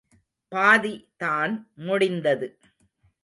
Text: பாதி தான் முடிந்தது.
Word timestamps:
பாதி 0.51 0.93
தான் 1.17 1.53
முடிந்தது. 1.87 2.47